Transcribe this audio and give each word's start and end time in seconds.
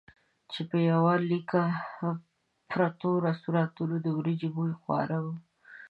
چې 0.51 0.61
په 0.69 0.77
یوه 0.91 1.13
لیکه 1.29 1.61
پرتو 2.69 3.09
رستورانتونو 3.27 3.95
د 4.01 4.07
وریجو 4.17 4.49
بوی 4.55 4.73
خواره 4.81 5.17
وو. 5.23 5.33